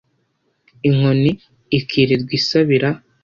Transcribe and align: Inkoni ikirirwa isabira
Inkoni 0.87 1.31
ikirirwa 1.79 2.31
isabira 2.39 2.89